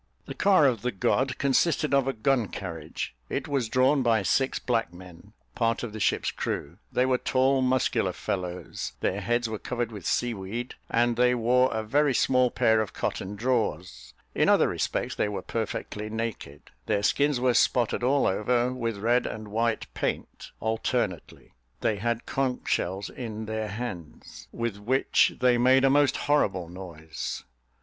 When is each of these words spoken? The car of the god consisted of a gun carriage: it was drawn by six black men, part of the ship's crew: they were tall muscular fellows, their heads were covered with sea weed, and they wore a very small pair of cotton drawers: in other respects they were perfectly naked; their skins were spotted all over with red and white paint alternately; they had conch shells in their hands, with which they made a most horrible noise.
The 0.25 0.33
car 0.33 0.65
of 0.65 0.81
the 0.81 0.91
god 0.91 1.37
consisted 1.37 1.93
of 1.93 2.07
a 2.07 2.13
gun 2.13 2.47
carriage: 2.47 3.13
it 3.29 3.47
was 3.47 3.69
drawn 3.69 4.01
by 4.01 4.23
six 4.23 4.57
black 4.57 4.91
men, 4.91 5.33
part 5.53 5.83
of 5.83 5.93
the 5.93 5.99
ship's 5.99 6.31
crew: 6.31 6.79
they 6.91 7.05
were 7.05 7.19
tall 7.19 7.61
muscular 7.61 8.11
fellows, 8.11 8.93
their 9.01 9.21
heads 9.21 9.47
were 9.47 9.59
covered 9.59 9.91
with 9.91 10.07
sea 10.07 10.33
weed, 10.33 10.73
and 10.89 11.17
they 11.17 11.35
wore 11.35 11.71
a 11.71 11.83
very 11.83 12.15
small 12.15 12.49
pair 12.49 12.81
of 12.81 12.93
cotton 12.93 13.35
drawers: 13.35 14.15
in 14.33 14.49
other 14.49 14.67
respects 14.67 15.13
they 15.13 15.29
were 15.29 15.43
perfectly 15.43 16.09
naked; 16.09 16.71
their 16.87 17.03
skins 17.03 17.39
were 17.39 17.53
spotted 17.53 18.01
all 18.01 18.25
over 18.25 18.73
with 18.73 18.97
red 18.97 19.27
and 19.27 19.49
white 19.49 19.85
paint 19.93 20.49
alternately; 20.59 21.53
they 21.81 21.97
had 21.97 22.25
conch 22.25 22.67
shells 22.67 23.11
in 23.11 23.45
their 23.45 23.67
hands, 23.67 24.47
with 24.51 24.77
which 24.77 25.33
they 25.39 25.59
made 25.59 25.83
a 25.83 25.91
most 25.91 26.17
horrible 26.25 26.67
noise. 26.69 27.43